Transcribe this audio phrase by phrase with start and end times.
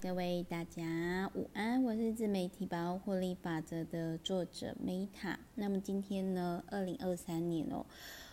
[0.00, 5.36] 各位大家午安，我是自媒体包获利法则的作者 Meta。
[5.54, 7.86] 那么今天呢，二零二三年哦，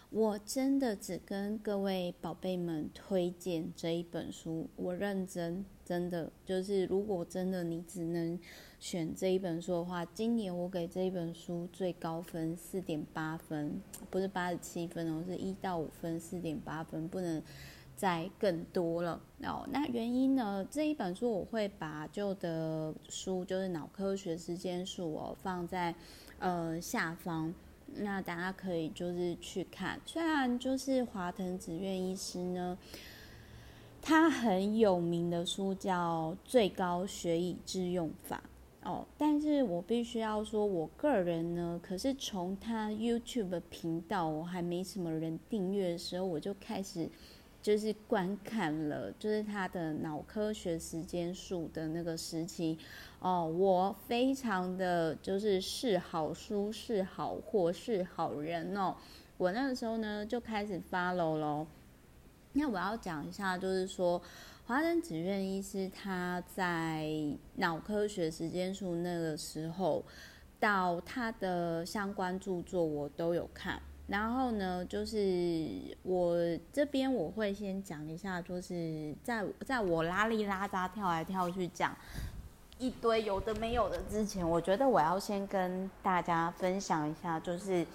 [0.10, 4.68] 我真的只跟各位宝贝们推荐这一本书。
[4.76, 8.38] 我认真，真的就是，如果真的你只能
[8.80, 17.42] 选这一本书的话，今年我给这一本书最高分四点八分，不是八十七分哦，是一到五分，四点八分，不能。
[18.04, 20.68] 在更多了哦，那原因呢？
[20.70, 25.96] 这一本书我会把旧的书，就是脑科学时间数哦，放在
[26.38, 27.54] 呃下方，
[27.96, 29.98] 那大家可以就是去看。
[30.06, 32.78] 虽然就是华藤子苑医师呢，
[34.02, 38.44] 他很有名的书叫《最高学以致用法》
[38.90, 47.10] 哦，但是我必须要说，我个人呢，可是从他 YouTube 频道我还没什么人订阅的时候，我就开始。
[47.64, 52.78] 就是观看了，就是他的脑科学时间数的那个时期
[53.20, 58.94] 哦，我非常的就是是好书是好货是好人哦，
[59.38, 61.66] 我那个时候呢就开始 follow 咯。
[62.52, 64.22] 那我要讲一下，就是说
[64.66, 67.10] 华藤子苑医师他在
[67.56, 70.04] 脑科学时间数那个时候
[70.60, 73.82] 到他的相关著作我都有看。
[74.06, 76.36] 然后呢，就是我
[76.74, 81.96] 这边我会先讲一下，就是在在我拉里拉扎跳来跳去讲
[82.78, 87.88] 一堆有的没有的之前，我觉得我要先跟大家分享一下，就是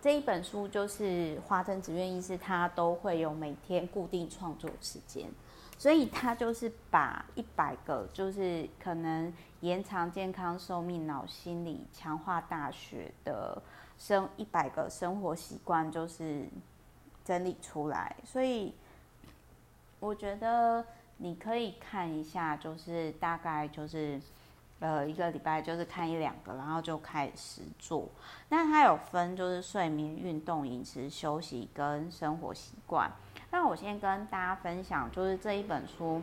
[0.00, 5.28] 这一本书，就是华藤子苑医师他都会有每天固定创作时间，
[5.76, 13.60] 所以他就是把一百个就是可能延长健康寿命、脑心理、强化大学的。
[13.98, 16.46] 生一百个生活习惯就是
[17.24, 18.72] 整理出来，所以
[20.00, 20.84] 我觉得
[21.16, 24.20] 你可以看一下，就是大概就是
[24.78, 28.08] 呃一个礼拜就是看一两个，然后就开始做。
[28.48, 33.10] 那它有分就是睡眠、运动、饮食、休息跟生活习惯。
[33.50, 36.22] 那我先跟大家分享，就是这一本书。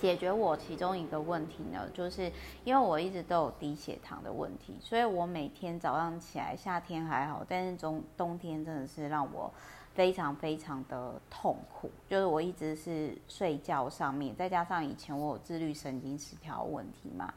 [0.00, 2.32] 解决我其中一个问题呢，就是
[2.64, 9.52] 因为我一直都有低血糖的问题，所以我每天早上起来，夏天还好，但是中冬天真的是让我
[9.94, 17.34] 非常非常的痛苦，就是我一直是睡觉上面，再加上以前我有自律神经失调问题嘛，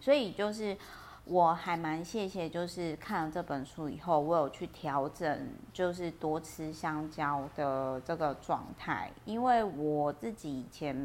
[0.00, 0.76] 所以就是。
[1.24, 9.08] 我还蛮谢谢，就是看了这本书以后，我有去调整，就是多吃香蕉的这个状态。
[9.24, 10.96] 因为我自己以前，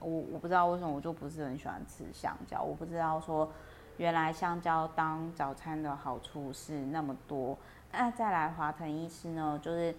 [0.00, 3.46] 我我不知道为什么我就不是很喜欢吃香蕉，我不知道说
[3.98, 7.56] 原来香蕉当早餐的好处是那么多。
[7.92, 9.94] 那再来华腾医师呢，就是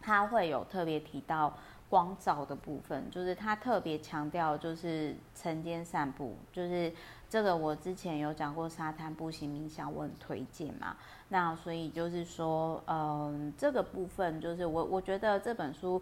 [0.00, 1.52] 他会有特别提到
[1.94, 6.92] 光照的部分，就是他特别强调就是晨间散步，就是。
[7.26, 10.94] 这个我之前有讲过，沙滩步行冥想我很推荐嘛。
[11.30, 16.00] 那所以就是说，嗯，这个部分就是我我觉得这本书，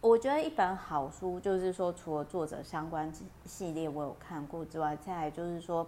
[0.00, 3.12] 我觉得一本好书就是说，除了作者相关
[3.44, 5.86] 系列我有看过之外，再来就是说，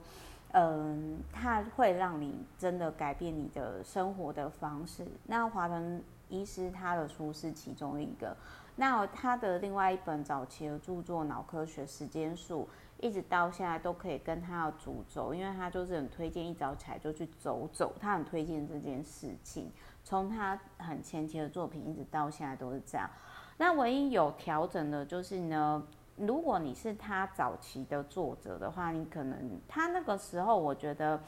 [0.51, 5.07] 嗯，它会让你真的改变你的生活的方式。
[5.25, 8.37] 那华藤医师他的书是其中一个，
[8.77, 12.69] 那他的另外一本早期的著作《脑科学时间术》。
[13.03, 19.73] 一直到现在都可以跟他的主轴，因为他就是很推荐一早起来就去走走，他很推荐这件事情。
[20.05, 23.11] 从他很前期的作品一直到现在都是这样。
[23.57, 25.83] 那唯一有调整的就是呢，
[26.15, 31.21] 如果你是他早期的作者的话，你可能他那个时候我觉得，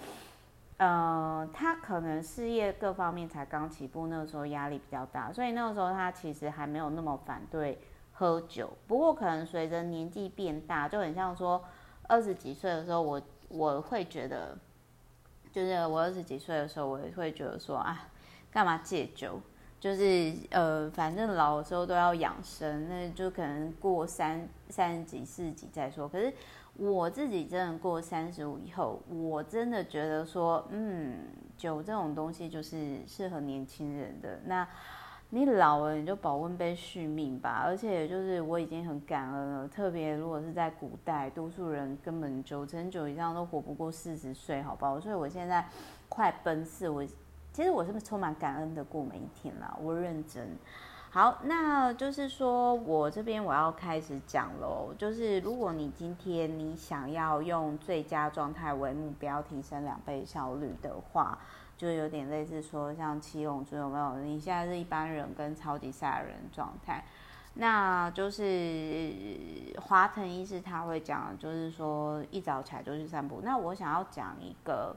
[0.77, 7.79] 呃，他可能事业各方面才刚起步，那个时候压力比较大，所以那个时候他其实还没有那么反对。
[8.17, 11.61] 喝酒，不过可能随着年纪变大，就很像说
[12.07, 14.57] 二十几岁的时候我，我我会觉得，
[15.51, 18.06] 就是我二十几岁的时候，我也会觉得说啊，
[18.53, 19.41] 干嘛戒酒？
[19.81, 26.09] 就是呃，反正老的时候都要养生，那就可能过三三十几、四十几再说。
[26.09, 26.33] 可是
[26.77, 31.19] 我自己真的过三十五以后，我真的觉得说，嗯，
[31.56, 34.67] 酒这种东西就是适合年轻人的那。
[35.31, 37.62] 你老了，你就保温杯续命吧。
[37.65, 45.00] 而且就是我已经很感恩了，特别如果是在古代，多数人根本九成九以上都活不过四十岁，好不好？
[45.00, 45.67] 所以我现在
[46.09, 47.05] 快奔四，我
[47.53, 49.77] 其实我是充满感恩的过每一天啦。
[49.82, 50.56] 我认真。
[51.14, 54.93] 好，那就是说我这边我要开始讲喽。
[54.99, 61.38] 就是如果你今天你想要用最佳状态为目标，提升两倍效率的话。
[61.78, 64.16] 就有点类似说，像七龙珠有没有？
[64.25, 67.05] 你现在是一般人跟超级赛亚人状态，
[67.55, 69.12] 那就是
[69.81, 73.40] 华腾医师他会讲，就是说一早起来就去散步。
[73.44, 74.96] 那我想要讲一个，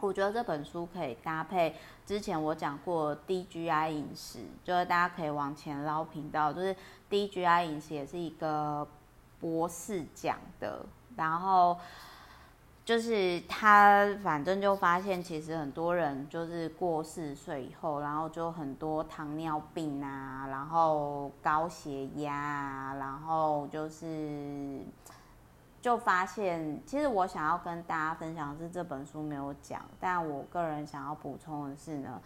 [0.00, 1.74] 我觉得这本书可以搭配
[2.06, 6.74] 之前我讲过 DGI 饮食，就是大家可以往前捞频道，就是
[7.10, 8.86] DGI 饮食也是一个
[9.40, 10.84] 博士讲的，
[11.16, 11.76] 然后。
[12.82, 24.80] 就是他，反正就发现，其实很多人就是过四十岁以后，然后就很多糖尿病啊，然后高血压啊，然后就是
[25.80, 32.20] 就发现，其实我想要跟大家分享的是这本书没有讲，但我个人想要补充的是呢，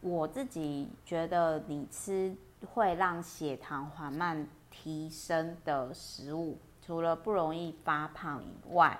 [0.00, 2.36] 我自己觉得你吃
[2.74, 8.98] 会让血糖缓慢提升的食物，除了不容易发胖以外，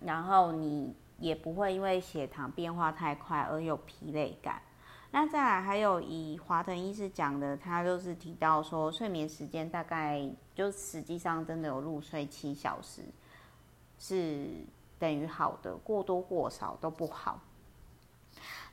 [0.00, 4.60] 然后你也不会因为血糖变化太快而有疲累感。
[5.12, 13.02] 那再来还有以华腾医师讲的，他就是提到说，睡眠时间大概就实际上真的有入睡七小时，
[13.98, 14.48] 是
[14.98, 17.40] 等于好的，过多过少都不好。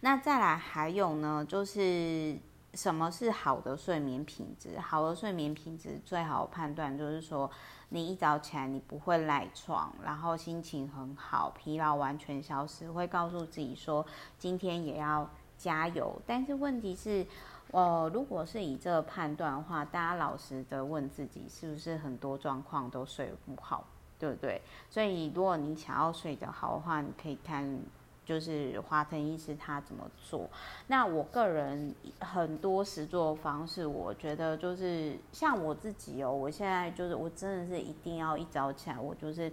[0.01, 2.37] 那再来还有呢，就是
[2.73, 4.79] 什么是好的睡眠品质？
[4.79, 7.49] 好的睡眠品质最好判断就是说。
[7.91, 14.05] 你一早起来，你不会赖床，然后心情很好，疲劳完全消失，会告诉自己说
[14.37, 15.27] 今天也要
[15.57, 16.21] 加油。
[16.27, 17.25] 但是问题是，
[17.71, 23.85] 呃，如果是以这个判断的话，大家老实的问自己，是不是很多状况都睡不好，
[24.17, 24.61] 对不对？
[24.89, 27.79] 所以如果你想要睡得好的话，你可以看。
[28.25, 30.47] 就是华腾医师他怎么做？
[30.85, 39.51] 那我个人很多实作方式，我觉得就是像我自己哦，我现在就是我真的是一定要一早起来，我就是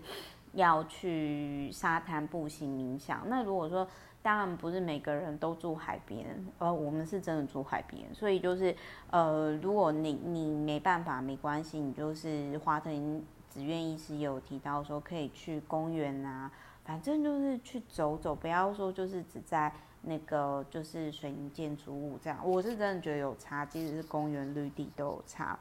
[0.52, 3.26] 要去沙滩步行冥想。
[3.30, 3.88] 那如果说
[4.26, 6.26] 当然不是每个人都住海边，
[6.58, 8.74] 呃，我们是真的住海边，所以就是
[9.08, 16.50] 呃，如果你你没办法没关系，你就是华腾紫苑医师有提到说可以去公园啊。
[16.84, 22.40] 反正就是去走走，不要说就是只在那个就是水泥建筑物这样。
[22.44, 25.56] 我是真的觉得有差，即使是公园绿地都有差。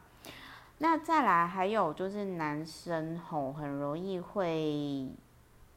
[0.80, 5.08] 那再来还有就是男生吼很容易会，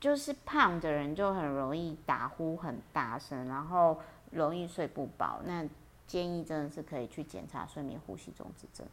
[0.01, 3.99] 就是胖的人就很容易打呼很大声，然后
[4.31, 5.41] 容易睡不饱。
[5.45, 5.67] 那
[6.07, 8.87] 建议真的是可以去检查睡眠呼吸中止症，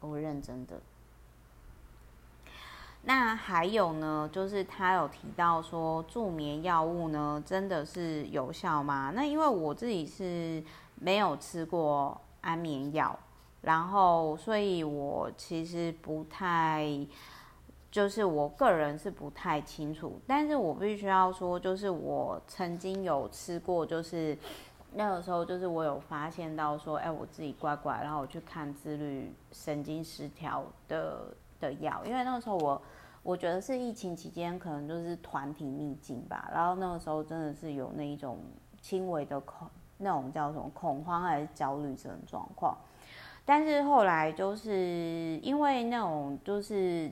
[0.00, 0.80] 我认真的。
[3.02, 9.12] 那还有呢，就是他有提到说助眠药物呢，真的是有效吗？
[9.14, 10.60] 那因为我自己是
[10.96, 13.16] 没有吃过安眠药，
[13.60, 16.84] 然后所以我其实不太，
[17.90, 20.20] 就是我个人是不太清楚。
[20.26, 24.36] 但是我必须要说，就是我曾经有吃过，就是
[24.94, 32.80] 那个时候就是我有发现到说，哎，我自己乖乖，然后我去看自律神经失调的的药，因为那个时候我。
[33.22, 36.48] 我觉得是疫情期间，可能就是团体秘境吧。
[36.54, 38.38] 然后那个时候真的是有那一种
[38.80, 42.78] 轻微的恐，那种叫什么恐慌还是焦虑这种状况。
[43.44, 47.10] 但是后来就是因为那种就是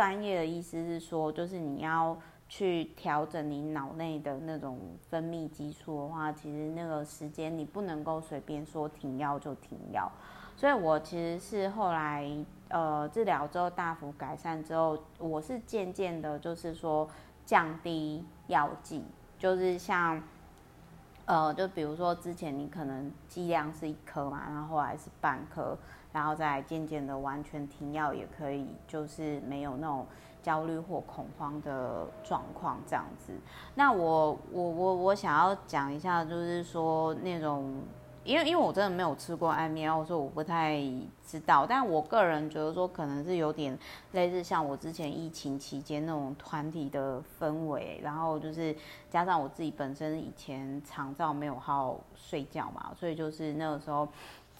[0.00, 2.16] 专业的意思是说，就是你要
[2.48, 4.78] 去调整你脑内的那种
[5.10, 10.10] 分泌激素的话，其实那个时间你不能够随便说停药就停药。
[10.56, 12.26] 所以我其实是后来。
[12.70, 17.06] 呃，治疗之后大幅改善之后，我是渐渐的，就是说
[17.44, 19.04] 降低药剂，
[19.36, 20.22] 就是像，
[21.24, 25.76] 呃，就比如说之前你可能剂量是一颗嘛，然后后来是半颗，
[26.12, 30.06] 然后再渐渐的完全停药也可以，就是没有那种
[30.42, 33.32] 焦虑或恐慌的状况这样子。
[33.74, 37.74] 那我我我我想要讲一下，就是说那种。
[38.22, 40.78] 因为因为我真的没有吃过安眠药，所以我不太
[41.24, 41.64] 知道。
[41.66, 43.76] 但我个人觉得说，可能是有点
[44.12, 48.76] 类似像我之前疫情期间那种团体的氛围，然后就是
[49.08, 54.06] 加上我自己本身以前肠照没有好好睡觉嘛，所以就是那个时候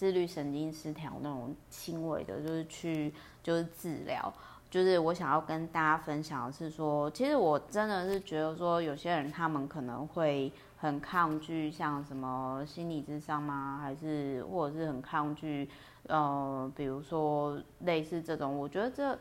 [0.00, 4.32] 自律神经失调那种轻微的，就是去就是治疗。
[4.70, 10.50] 就是我想要跟大家分享的是说，其实我真的是觉得说，有些人他们可能会。
[10.80, 13.78] 很抗拒像什么心理智商吗？
[13.82, 15.68] 还是或者是很抗拒，
[16.04, 19.18] 呃，比如说类似这种，我觉得这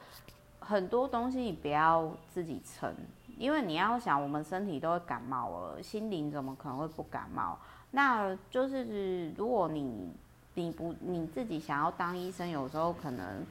[0.62, 2.96] 很多东西你不要自己撑，
[3.38, 7.60] 因为你要想，我们身体都会感冒了，心灵怎么可能会不感冒？
[7.92, 10.14] 那就是如果你
[10.60, 13.46] 你不你自己想要当医生，有时候可能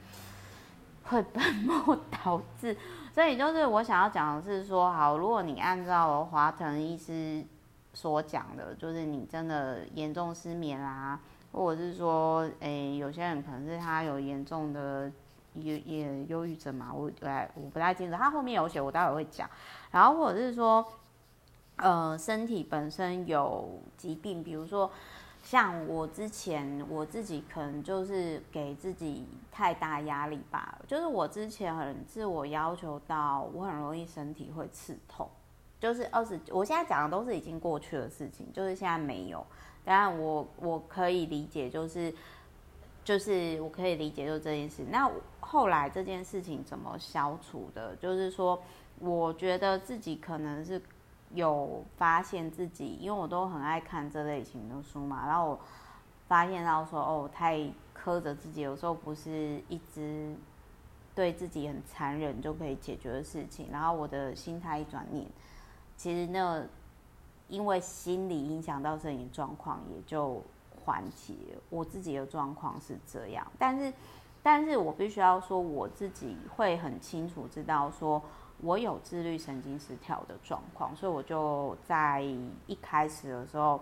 [1.03, 2.77] 会 本末倒置。
[3.13, 7.43] 所以就是我想要讲的是说，好，如果你按照华腾医师。
[7.91, 11.19] 所讲的就是你真的严重失眠啦，
[11.51, 15.11] 或者是说，诶、有些人可能是他有严重的
[15.55, 19.49] 也也忧郁症嘛，我来我不太清楚，他后面有写，我待会会讲。
[19.89, 20.85] 然后或者是说，
[21.77, 24.89] 呃，身体本身有疾病，比如说
[25.49, 35.27] 像我之前我自己可能就是给自己太大压力吧，就是我之前很自我要求到，我很容易身体会刺痛，
[35.79, 39.43] 就是二十，我现在讲的都是已经过去的事情，就是现在没有。
[39.83, 42.13] 当然，我我可以理解，就是
[43.03, 44.85] 就是我可以理解，就这件事。
[44.91, 47.95] 那后来这件事情怎么消除的？
[47.95, 48.61] 就是说，
[48.99, 50.79] 我觉得自己可能是
[51.33, 55.59] 有发现自己，因为我都很爱看这类型的书嘛，然后我
[56.27, 57.57] 发现到说，哦，太
[57.95, 60.35] 苛责自己，有时候不是一直
[61.13, 63.67] 对自己很残忍就可以解决的事情。
[63.71, 65.25] 然后我的心态一转念，
[65.97, 66.65] 其实那。
[67.51, 70.39] 因为心理影响到身体状况，也就
[70.85, 71.33] 缓解。
[71.71, 73.91] 我自己的状况是这样，但是，
[74.43, 78.21] 但是我必须要说，我自己会很清楚知道，说
[78.61, 82.21] 我有自律神经失调的状况，所以我就在
[82.67, 83.81] 一开始的时候，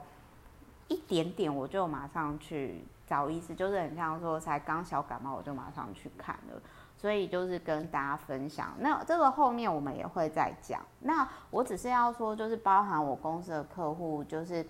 [0.87, 6.61] 一点点我就马上去找医师，就是很像说才刚小感冒，我就马上去看了。
[6.99, 10.81] 所以就是跟大家分享，那这个后面我们也会再讲。
[11.01, 14.65] 那我只是要说，就是包含我公司的客户，就是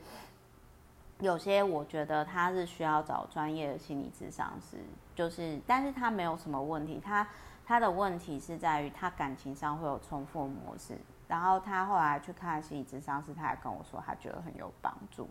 [1.19, 4.75] 有些我觉得他是需要找专业的心理咨商师，
[5.15, 7.25] 就是但是他没有什么问题，他
[7.67, 10.97] 他的问题是在于他感情上会有重复模式。
[11.27, 15.27] 然后他后来去看心理咨商师，他还跟我说他觉得很有帮助。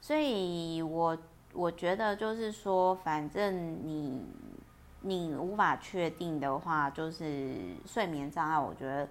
[0.00, 1.18] 所以我
[1.52, 4.24] 我觉得就是说，反正你。
[5.06, 9.06] 你无法确定的话，就是睡眠障碍，我觉得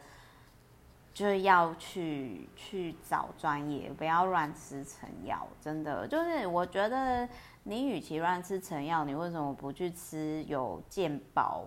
[1.13, 5.47] 就是要去去找专业，不要乱吃成药。
[5.61, 7.29] 真的，就是我觉得
[7.61, 11.63] 你与其乱吃成药，你为什么不去吃有健保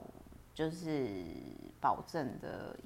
[0.57, 1.23] 就是
[1.81, 2.77] 保证的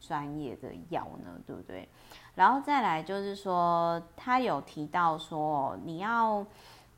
[0.00, 1.40] 专业的药呢？
[1.46, 1.88] 对不对？
[2.34, 6.44] 然后再来就是说，他有提到说你要。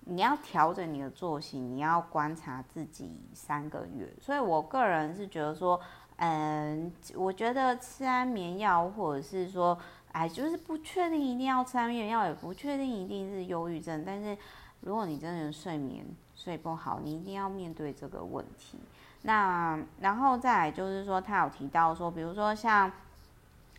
[0.06, 4.10] 你要调整你的作息，你要观察自己三个月。
[4.18, 5.78] 所以我个人是觉得说，
[6.16, 9.78] 嗯，我觉得吃安眠药，或者是说，
[10.12, 14.02] 哎，就是不确定一定要吃安眠药，也不确定一定是忧郁症。
[14.04, 14.37] 但是
[14.80, 18.78] 如果你真的睡眠睡不好，你一定要面对这个问题。
[19.23, 22.91] 那然后再来就是说，他有提到说，比如说像。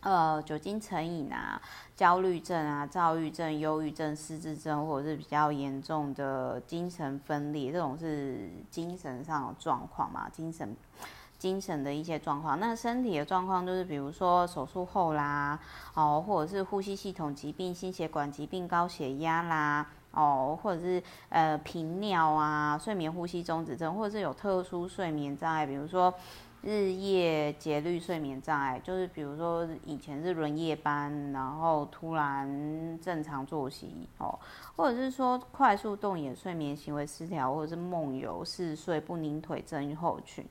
[0.04, 1.62] 呃，酒精成瘾啊，
[1.96, 10.28] 焦虑症啊，躁郁症、忧郁症、失智症，或者是比较严重的精神分裂，这种是精神上的状况嘛？
[10.34, 10.76] 精神、
[11.38, 12.60] 精神的一些状况。
[12.60, 15.60] 那身体的状况就是，比如说手术后啦，
[15.94, 26.14] 哦，或者是呼吸系统疾病、心血管疾病、高血压啦，哦，或者是呃频尿啊、睡眠呼吸中止症，或者是有特殊睡眠障碍，比如说。
[26.64, 34.38] 日夜节律睡眠障碍，就是比如说以前是轮夜班，然后突然正常作息哦，
[34.76, 40.46] 或者是说快速动眼睡眠行为失调，或者是梦游嗜睡不宁腿症候群，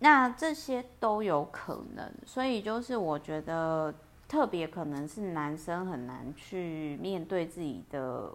[0.00, 2.12] 那这些都有可能。
[2.24, 3.94] 所以就是我觉得
[4.26, 8.28] 特别可能是男生很难去面对自己的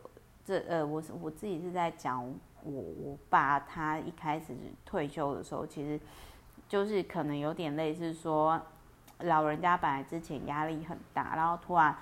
[0.43, 2.23] 这呃，我是我自己是在讲
[2.63, 4.55] 我我爸他一开始
[4.85, 5.99] 退休的时候，其实。
[6.69, 8.57] 就是可能有点类似说，
[9.19, 11.93] 老人家本来之前压力很大，然后突然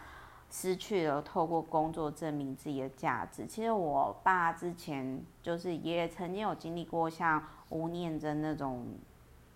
[0.51, 3.47] 失去了透过工作证明自己的价值。
[3.47, 8.85] 其实我爸之前就是也曾经有经历过像吴念真那种，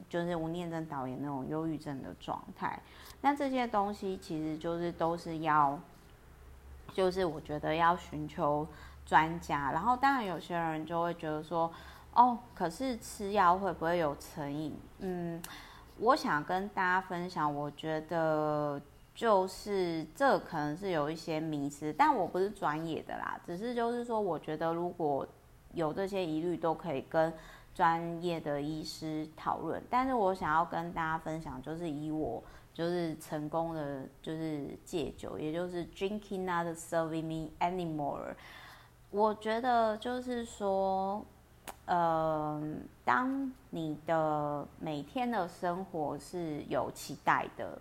[0.09, 2.81] 就是吴念真导演那种忧郁症的状态。
[3.21, 5.79] 那这些东西其实就是都是要，
[6.93, 8.65] 就是我觉得要寻求
[9.05, 9.71] 专家。
[9.71, 11.69] 然后当然有些人就会觉得说。
[12.15, 14.77] 哦，可是吃药会不会有成瘾？
[14.99, 15.41] 嗯，
[15.97, 18.79] 我想跟大家分享，我觉得
[19.15, 25.27] 就是这可能是有一些迷思，但我不是专业的啦，只是就是说，我觉得如果
[25.73, 27.33] 有这些疑虑，都可以跟
[27.73, 29.81] 专业的医师讨论。
[29.89, 38.33] 但是我想要跟大家分享，就是以我就是成功的就是戒酒，也就是 drinking not serving me anymore。
[39.11, 41.25] 我觉得就是说。
[41.85, 42.61] 呃，
[43.05, 47.77] 当你的每天的生活是有期待的，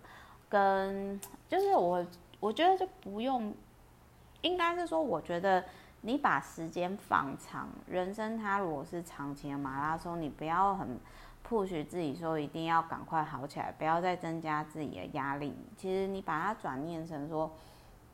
[0.49, 1.19] 跟
[1.49, 2.05] 就是我
[2.39, 3.53] 我觉得就不用，
[4.41, 5.63] 应该是说，我觉得
[5.99, 10.97] 你把时间放长，人生它如果是长期的马拉松，你不要很
[11.47, 15.53] push 自己说一定要赶快好起来，不要再增加自己的压力。
[15.75, 17.51] 其实你把它转念成说，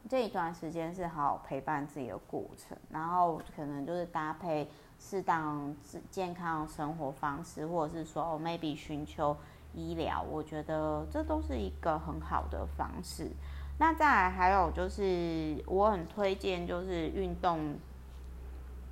[0.09, 4.67] 这一段时间是好好陪伴自己的过程，然后可能就是搭配
[5.00, 5.75] 适当
[6.09, 9.38] 健康生活方式，或者是说哦，maybe 寻求
[9.74, 13.29] 医疗，我觉得这都是一个很好的方式。
[13.77, 17.77] 那再来还有就是，我很推荐就是运动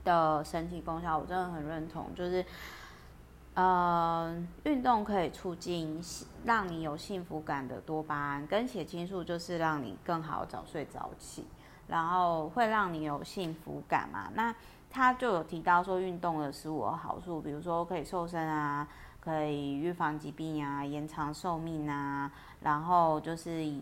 [0.03, 2.46] 的神奇功效，我真的很认同，就是。
[3.58, 6.00] 呃，运动可以促进
[6.46, 11.44] 让你有幸福感的多巴胺，跟血清素就是让你更好早睡早起，
[11.88, 14.30] 然后会让你有幸福感嘛。
[14.36, 14.54] 那
[14.92, 18.88] 他就有提到说运动的十五个好处，比如说可以瘦身啊，
[19.20, 23.74] 可以预防疾病啊，延长寿命啊，然后就是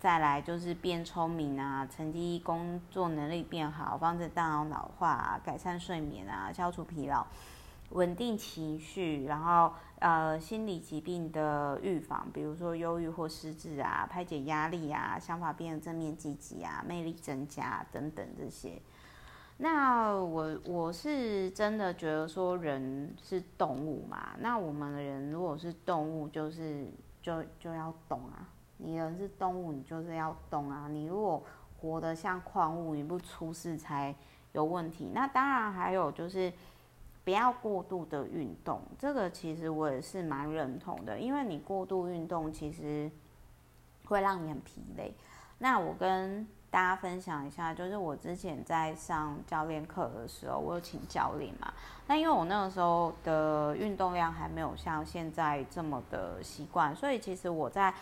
[0.00, 7.24] 再来就是变聪明啊，成绩工作能力变好，防止大脑老化，改善睡眠啊，消除疲劳。
[7.94, 18.82] 稳定情绪，然后呃心理疾病的预防，比如说忧郁或失智啊，排解压力啊，想法变得正面积极啊，魅力增加等等这些。
[19.58, 26.90] 那我我是真的觉得说人是动物嘛，那我们的人如果是动物，就是
[27.22, 28.48] 就就要动啊。
[28.78, 30.88] 你人是动物，你就是要动啊。
[30.90, 31.40] 你如果
[31.80, 34.12] 活得像矿物，你不出事才
[34.50, 35.12] 有问题。
[35.14, 36.52] 那当然还有就是。
[37.24, 43.10] 不要过度的运动，这个其实我也是蛮认同的，因为你过度运动其实
[44.04, 45.14] 会让你很疲累。
[45.58, 51.72] 那我跟大家分享一下，就是我之前在上教练课的时候，我有请教练嘛。
[52.06, 57.94] 那因为我那个时候的运动量还没有像现在这么的习惯，所以其实我在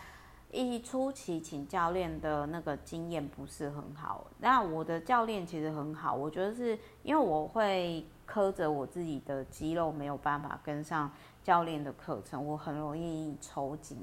[0.52, 4.28] 一初期请教练的那个经验不是很好。
[4.38, 8.06] 那我的教练其实很好，我觉得是因为我会。
[8.25, 11.11] 苛责我自己的肌肉没有办法跟上
[11.42, 13.99] 教练的课程，我很容易抽筋，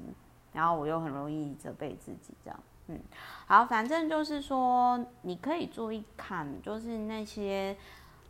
[0.52, 3.00] 然后我又很容易责备自己，这样，嗯，
[3.46, 7.76] 好，反正就是说，你可以注意看，就是那些，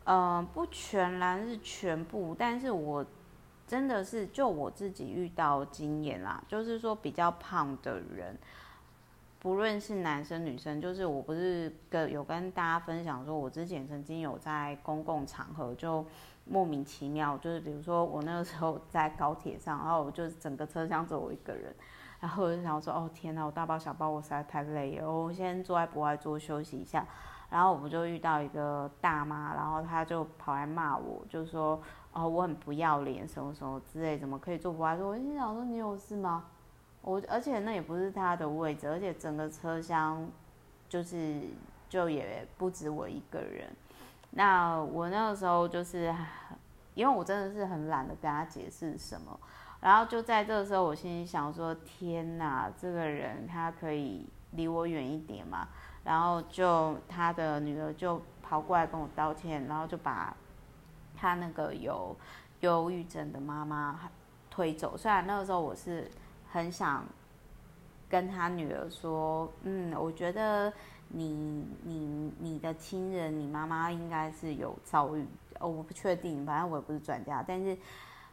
[0.04, 3.04] 呃，不全然是全部，但是我
[3.70, 8.36] 真的是就我自己遇到经验啦，就是说比较胖的人。
[9.38, 16.04] 不论是男生女生，就是我不是跟有跟大家分享说，我之前曾经有在公共场合就
[16.46, 21.72] 莫名其妙，就是比如说我那个时候在高铁上，然后我就整个车厢只有我一个人，
[22.18, 27.06] 然后我就想说，哦天哪，我大包小包，我实在太累了，我先坐在博爱座休息一下，
[27.50, 31.80] 然后我不就遇到一个大妈，然后她就跑来骂我，就说
[32.12, 35.08] 哦我很不要脸，什么什么之类，怎么可以坐博爱座？
[35.08, 36.44] 我心想说你有事吗？
[37.02, 40.28] 我而且那也不是她的位置，而且整个车厢
[40.88, 41.40] 就是
[41.88, 43.68] 就也不止我一个人。
[44.30, 46.14] 那我那个时候就是
[46.94, 49.40] 因为我真的是很懒得跟她解释什么，
[49.80, 55.66] 然后就在这个时候，我心里想说：天哪，这个人他可以离我远一点嘛？
[56.04, 60.36] 然后就他的女儿就跑过来跟我道歉，然后就把
[61.16, 62.16] 他那个有
[62.60, 64.10] 忧郁症的妈妈
[64.50, 64.96] 推走。
[64.96, 66.10] 虽然那个时候我是。
[66.52, 67.04] 很想
[68.08, 70.72] 跟他女儿说，嗯，我觉得
[71.06, 75.24] 你、你、你的亲人，你妈妈应该是有遭遇，
[75.60, 77.40] 哦，我不确定，反正我也不是专家。
[77.46, 77.78] 但是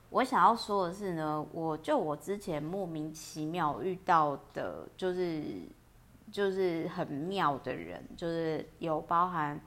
[0.10, 5.44] 我想要说的是呢，我就我之前莫名其妙遇到的，就是
[6.32, 9.60] 就是很妙的人，就是有包含，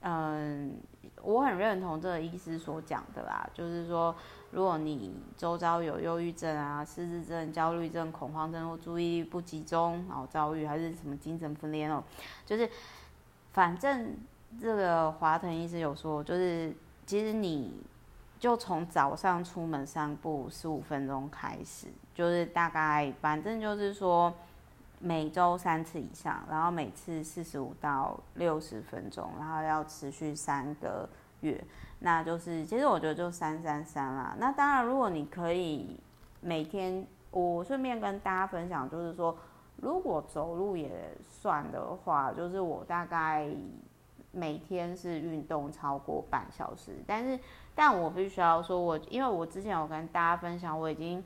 [0.00, 0.76] 嗯，
[1.22, 4.14] 我很认同这个医师所讲的啦，就是说。
[4.50, 12.00] 如果你周遭有忧郁症啊、失智症、焦虑症、恐慌症或注意力不集中、然后遭遇还是什么精神分裂哦，
[12.46, 12.70] 就是
[13.50, 14.16] 反正
[14.60, 16.72] 这个华腾医师有说，就是
[17.04, 17.82] 其实你
[18.38, 24.32] 就从早上出门散步十五分钟开始，就是大概反正就是说
[25.04, 31.06] 每周三次以上，然后每次四十五到六十分钟，然后要持续三个
[31.40, 31.62] 月。
[31.98, 34.34] 那就是，其实我觉得就三三三啦。
[34.38, 36.00] 那当然，如果你可以
[36.40, 39.36] 每天，我顺便跟大家分享，就是说，
[39.76, 43.46] 如果走路也算的话，就是我大概
[44.32, 46.92] 每天是运动超过半小时。
[47.06, 47.38] 但是，
[47.74, 51.22] 但我必须要说我，我因为我之前有跟大家分享，我已经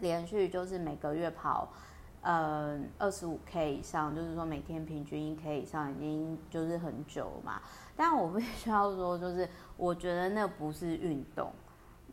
[0.00, 1.68] 连续就是每个月跑。
[2.22, 7.60] 呃，二十五 K 以上，就是说每天平均一 K 以上，已经就是很久嘛。
[7.96, 11.50] 但我必须要说，就是我觉得那不是运动，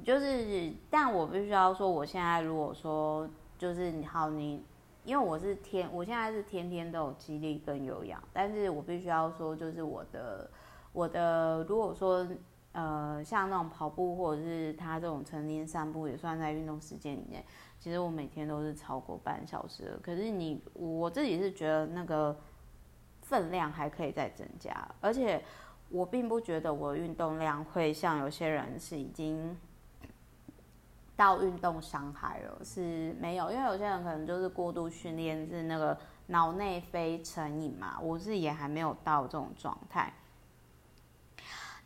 [0.03, 4.63] 就是，但我必须要说，我现在如果说就是你好，你
[5.03, 10.49] 因为我是天，我现在是天天都有肌力跟有氧，但是我必须要说，就是我的
[10.91, 12.27] 我的如果说
[12.77, 17.43] 呃像那种跑步或者是他这种晨间散步，也算在运动时间里面。
[17.79, 22.37] 其实我每天都是超过半小时的，可是你我自己是觉得那个
[23.21, 25.43] 分量还可以再增加，而且
[25.89, 29.57] 我并不觉得我运动量会像有些人是已经
[31.15, 40.13] 到运动伤害了，是没有，因为有些人可能就是过度训练，是那个脑内啡成瘾嘛，我是也还没有到这种状态。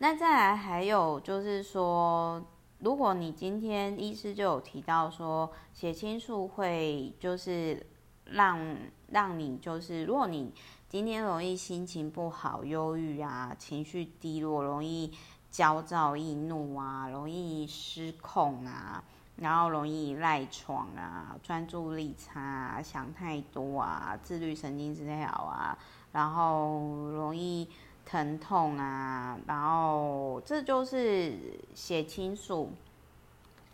[0.02, 2.44] 那再来还有就是说，
[2.80, 7.86] 如果你今天医师就有提到说，血清素会就是
[8.26, 8.76] 让
[9.10, 10.52] 让你就是如果你
[10.90, 15.14] 今天容易心情不好、忧郁啊，情绪低落，容易
[15.52, 19.04] 焦躁易怒啊，容易失控啊，
[19.36, 25.78] 然后容易赖床啊，专注力差啊，想太多啊，自律神经失调啊，
[26.12, 26.80] 然后
[27.12, 27.70] 容易
[28.06, 31.34] 疼痛啊，然后这就是
[31.74, 32.72] 血清素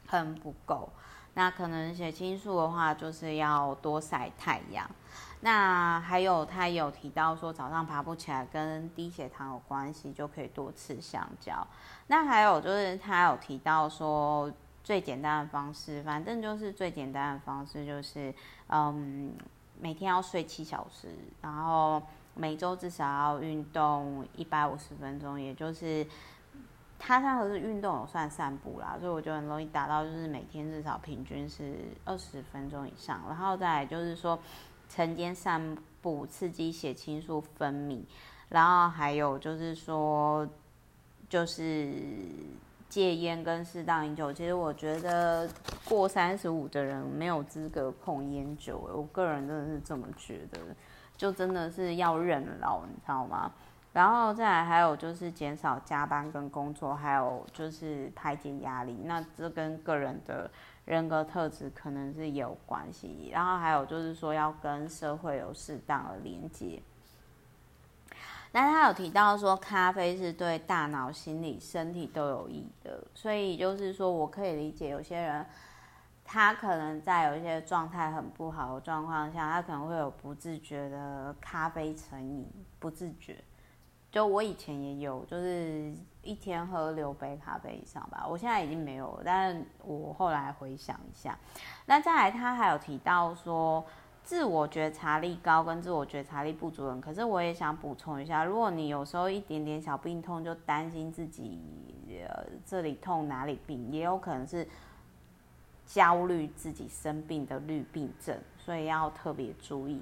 [0.06, 0.90] 很不够。
[1.34, 4.90] 那可能血清素的话，就是要多晒太阳。
[5.42, 11.66] 那还有，他有提到说早上爬不起来跟低血糖有关系，就可以多吃香蕉。
[12.08, 14.52] 那还有就是他有提到说
[14.84, 18.34] 最简单的方式，反正就是最简单的方式就是，
[18.70, 19.32] 嗯，
[19.80, 21.10] 每天要睡七小时，
[21.40, 22.02] 然后
[22.38, 26.06] 每周至少要运动一百五十分钟，也就是
[27.00, 34.40] 他他可是运动有算散步啦，所以我觉得很容易达到，就是每天至少平均是二十分钟以上，然后再就是说。
[34.90, 38.04] 晨间散步刺激血清素分泌，
[38.48, 40.48] 然后还有就是说，
[41.28, 41.92] 就是
[42.88, 44.32] 戒烟跟适当饮酒。
[44.32, 45.46] 其实我觉得
[45.84, 50.58] 过三十五的人没有资格碰烟酒，我个人真的是这么觉得，
[51.18, 53.52] 就真的是要认老，你知道吗？
[53.94, 58.96] 然后再来还有就是减少加班跟工作，还有就是排解压力。
[59.06, 60.50] 那这跟个人的。
[60.88, 66.82] 人格特质可能是有关系，然后还有就是说要跟社会有适当的连接。
[68.54, 75.46] 那他有提到说，咖啡是对大脑、心理、身体都有益的，所以就是说我可以理解有些人，
[76.30, 82.46] 他可能在有一些状态很不好的状况下，他可能会有不自觉的咖啡成瘾，
[82.80, 83.42] 不自觉。
[84.12, 88.28] 就我以前也有，就是一天喝六杯咖啡以上吧。
[88.30, 91.38] 我现在已经没有了，但我后来回想一下，
[91.86, 93.86] 那再来他还有提到说，
[94.22, 101.62] 自我觉察力高跟自我觉察力不足人，可是我也想补充一下，如果你有时候一点点小病痛就担心自己
[102.28, 104.68] 呃这里痛哪里病，也有可能是
[105.88, 110.00] 焦虑自己生病的绿病症，所以要特别注意。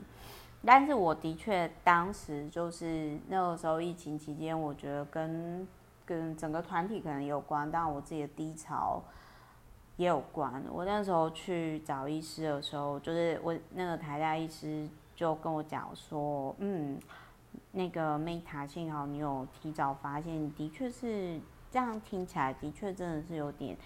[0.65, 5.65] 但是我的确当时就是那个时候疫情期间，我觉得跟
[6.04, 9.04] 跟整个团体可能有关，但我自己的低潮
[9.98, 10.63] 也有关。
[10.71, 17.00] 我那时候去找医师的时候，就是我那个台大医师就跟我讲说，嗯，
[17.71, 23.78] 那个 Meta，幸好你有提早发现，的确是这样听起来的确真的是有点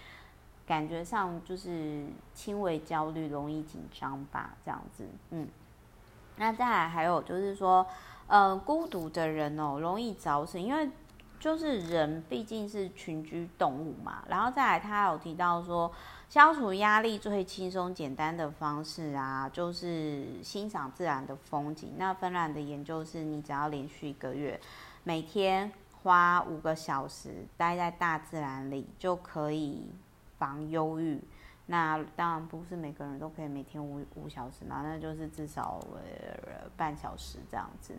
[0.70, 5.48] 感觉上就是轻微焦虑、容易紧张吧，这样子，嗯。
[6.36, 7.84] 那再来还有就是说，
[8.28, 10.88] 呃，孤独的人哦，容易早死，因为
[11.40, 14.22] 就是人毕竟是群居动物嘛。
[14.28, 15.90] 然后再来，他有提到说，
[16.28, 21.94] 消除压力最轻松简单的方式啊，就是欣赏自然的风景。
[21.98, 24.60] 那芬兰的研究是，你只要连续一个月，
[25.02, 29.90] 每天花五个小时待在大自然里，就可以
[30.40, 31.22] 防忧郁。
[31.66, 37.94] 那当然不是每个人都可以每天五五小时嘛，那就是至少呃半小时这样子。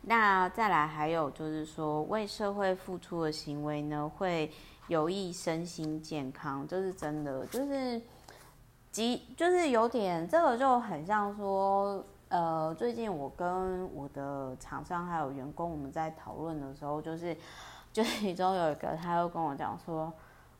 [0.00, 4.50] 那再来还有就是说，为社会付出的行为呢，会
[4.88, 7.46] 有益身心健康，这是真的。
[7.46, 8.02] 就是，
[8.90, 17.36] 即就是有点这个就很像说，呃，最近我跟我的厂商还有员工我们在讨论的时候，就是，
[17.92, 20.12] 就其中有一个他又跟我讲说。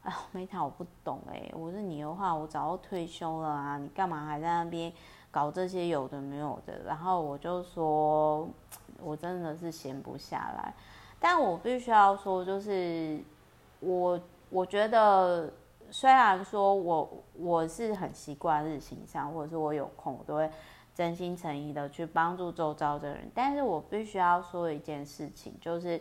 [0.08, 4.92] 啊，Meta，我不懂哎，我是你的话，我早就退休了啊，你干嘛还在那边
[5.32, 6.78] 搞这些有的没有的？
[6.84, 8.48] 然后我就说，
[9.02, 10.72] 我真的是闲不下来。
[11.18, 13.20] 但我必须要说，就是
[13.80, 15.52] 我我觉得，
[15.90, 20.48] 虽然说我我是很习惯日行上，或者是我有空，我都会
[20.94, 23.28] 真心诚意的去帮助周遭的人。
[23.34, 26.00] 但是我必须要说一件事情，就是。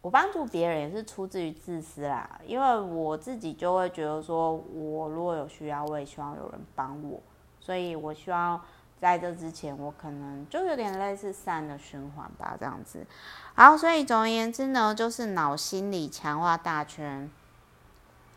[0.00, 7.20] 我帮助别人也是出自于自私啦，因为我自己就会觉得说，我如果有需要，我也希望有人帮我，
[7.60, 8.60] 所以我希望
[9.00, 13.06] 在这之前，我可能就有点类似善的循环吧，这样子。
[13.54, 17.30] 好，所以总而言之呢，就是脑心理强化大全，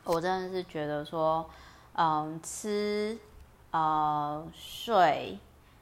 [0.04, 1.48] 我真的是觉得说，
[1.94, 3.18] 嗯，吃、
[3.70, 5.38] 呃，睡，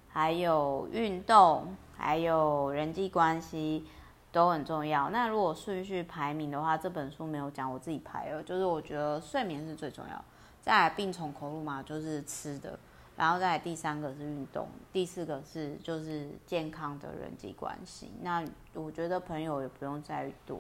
[0.10, 1.76] 还有运动。
[2.02, 3.86] 还有人际关系
[4.32, 5.10] 都很重要。
[5.10, 10.26] 那如果顺序排名的话，这本书没有讲，我自己排了，就是我觉得睡眠是最重要，
[10.62, 12.78] 再来病从口入嘛，就是吃的，
[13.16, 18.12] 然后再来第三个是运动，第四个是就是健康的人际关系。
[18.22, 20.60] 那我觉得朋友也不用再多。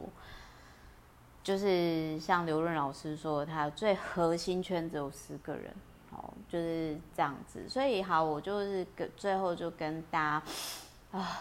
[1.41, 5.73] 就是像刘润老师说，他最核心圈只有十个人，
[6.11, 7.67] 哦，就是这样子。
[7.67, 11.39] 所以好，我就是跟最后就跟大家啊，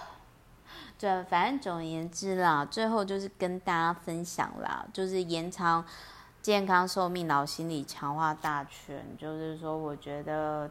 [0.99, 5.85] 对反正总而言之啦，最后就是跟大家分享啦，就是延长
[6.43, 9.17] 健康寿命、脑心理强化大全。
[9.17, 10.71] 就是说，我觉得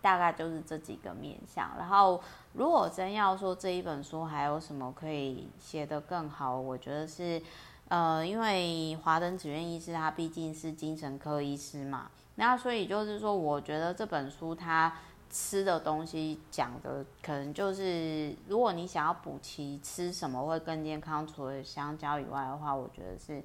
[0.00, 1.70] 大概就是这几个面向。
[1.78, 2.20] 然后，
[2.52, 7.42] 如果真要说这一本书还有什么可以写得更好，我觉得是。
[7.88, 14.92] 呃，因为华灯子苑医师他毕竟是精神科医师嘛，那所以就是说，我觉得这本书他
[15.30, 23.42] 吃的东西讲的可能就是，如果你想要补齐吃什么会更健康，除了香蕉以外的话，我觉得是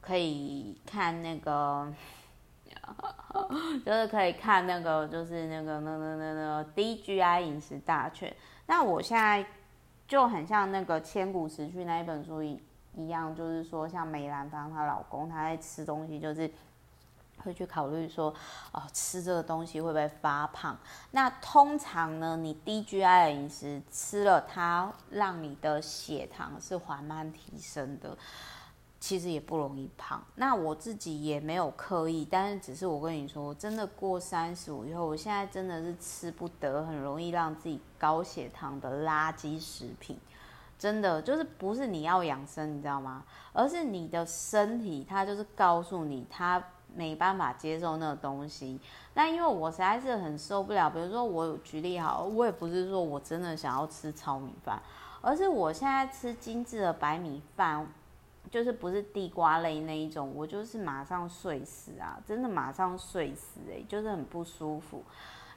[0.00, 1.92] 可以看那个，
[3.84, 8.34] 就是可以看那个，就是那个那那那那 D G I 饮食大全。
[8.66, 9.44] 那我现在
[10.06, 12.60] 就很像那个千古时序那一本书一。
[12.96, 16.50] 一样，就是说，像梅兰芳她老公，他在吃东西，就是
[17.42, 18.34] 会去考虑说，
[18.72, 20.76] 哦，吃这个东西会不会发胖？
[21.12, 28.16] 那通常呢，你低 GI 的饮食吃了，它让你的血糖是缓慢提升的，
[29.00, 30.22] 其实也不容易胖。
[30.34, 40.18] 那我自己也没有刻意，但是只是我跟你说，真的过三十五以后，我现在真的是吃不得很容易让自己高血糖的垃圾食品。
[40.78, 43.24] 真的就是不是你要养生，你知道吗？
[43.52, 46.62] 而是你的身体，它就是告诉你，它
[46.94, 48.80] 没办法接受那个东西。
[49.14, 54.80] 那因为我实在是很受不了，比如说我举例好，我也不是说我真的想要吃糙米饭，
[55.20, 57.86] 而是我现在吃精致的白米饭，
[58.50, 65.02] 就是不是地瓜类那一种，我就是马上睡死啊，真的马上睡死欸，就是很不舒服。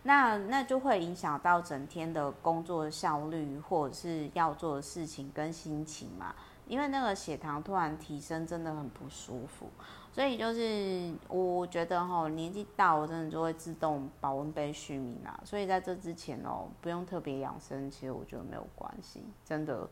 [0.04, 6.34] 那那就会影响到整天的工作效率，或者是要做的事情跟心情嘛。
[6.68, 9.70] 因为那个血糖突然提升，真的很不舒服。
[10.12, 15.40] 所以就是我觉得哈，年纪大我真的就会自动保温杯续命啦。
[15.44, 19.88] 所以在这之前哦，不用特别养生，其实我觉得没有关系，真的。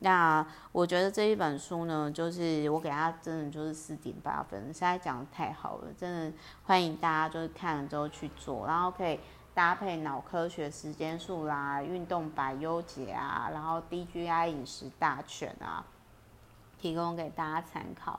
[0.00, 9.18] 那我觉得这一本书呢，就是我给他真的就是四点八分，现在讲得太好了，真的欢迎大家就是看了之后去做，然后可以。
[9.54, 15.86] 搭配脑科学时间数啦，运动百优解啊，然后低 GI 饮食大全啊，
[16.76, 18.18] 提供给大家参考。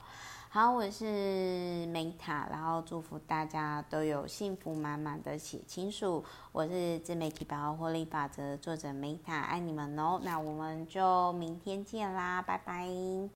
[0.55, 6.23] 好，我是梅塔，然后祝福大家都有幸福满满的写清楚。
[6.53, 10.17] 我是自媒体百万获利法则作者梅塔，爱你们哦。
[10.23, 12.87] 那我们就明天见啦，拜拜。